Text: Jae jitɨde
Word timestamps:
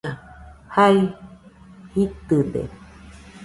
Jae 0.73 0.99
jitɨde 1.93 2.61